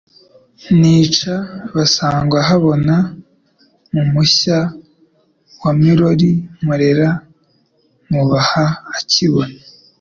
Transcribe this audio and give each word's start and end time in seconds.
Nica 0.81 1.33
Bisangwahabona 1.73 2.95
mu 3.93 4.03
Mushya 4.11 4.59
wa 5.61 5.71
MuroriMporera 5.79 7.09
Nubaha 8.09 8.65
akibona. 8.97 9.55